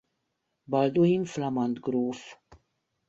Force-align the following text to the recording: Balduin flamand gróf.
Balduin 0.75 1.27
flamand 1.33 1.83
gróf. 1.91 2.25